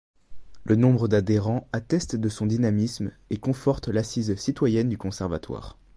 [0.63, 5.77] Le nombre d’adhérents atteste de son dynamisme et conforte l’assise citoyenne du Conservatoire.